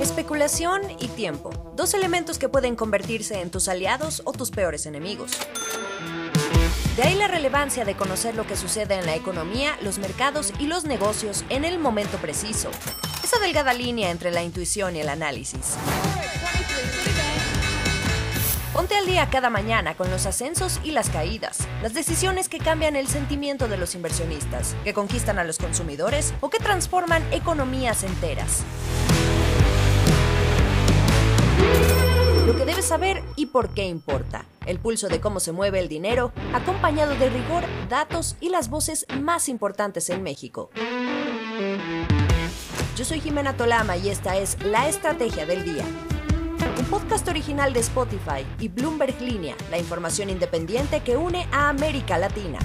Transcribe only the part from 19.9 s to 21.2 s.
con los ascensos y las